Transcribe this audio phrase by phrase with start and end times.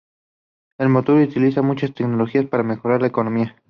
[0.79, 3.55] El motor utiliza muchas tecnologías para mejorar la economía.